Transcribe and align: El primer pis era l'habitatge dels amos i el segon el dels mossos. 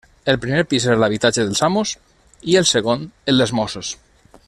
El 0.31 0.37
primer 0.45 0.61
pis 0.71 0.87
era 0.87 0.97
l'habitatge 1.01 1.45
dels 1.49 1.61
amos 1.69 1.91
i 2.53 2.57
el 2.63 2.69
segon 2.73 3.05
el 3.33 3.43
dels 3.43 3.55
mossos. 3.61 3.95